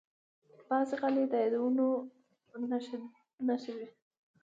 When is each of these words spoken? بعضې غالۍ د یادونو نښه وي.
بعضې 0.69 0.93
غالۍ 1.01 1.23
د 1.31 1.33
یادونو 1.43 1.85
نښه 3.47 3.73
وي. 3.77 3.89